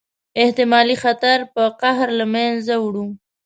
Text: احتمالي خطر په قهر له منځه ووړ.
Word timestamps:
احتمالي 0.41 0.95
خطر 1.03 1.37
په 1.53 1.63
قهر 1.81 2.07
له 2.19 2.25
منځه 2.33 2.75
ووړ. 2.79 2.95